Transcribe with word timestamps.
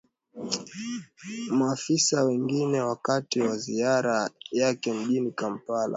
na 1.49 1.55
maafisa 1.55 2.23
wengine 2.23 2.81
wakati 2.81 3.41
wa 3.41 3.57
ziara 3.57 4.29
yake 4.51 4.93
mjini 4.93 5.31
kampala 5.31 5.89